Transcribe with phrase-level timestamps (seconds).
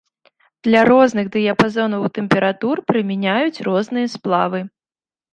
[0.67, 4.59] Для розных дыяпазонаў тэмператур прымяняюць розныя сплавы.